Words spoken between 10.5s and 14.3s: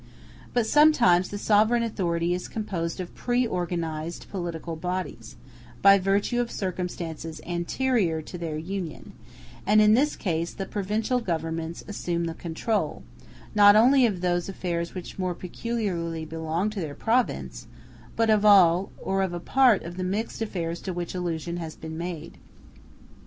the provincial governments assume the control, not only of